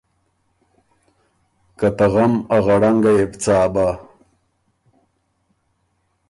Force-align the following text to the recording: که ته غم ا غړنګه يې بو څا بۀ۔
که 1.77 1.87
ته 1.97 2.05
غم 2.13 2.33
ا 2.55 2.57
غړنګه 2.65 3.11
يې 3.17 3.25
بو 3.31 3.37
څا 3.43 3.59
بۀ۔ 3.73 3.87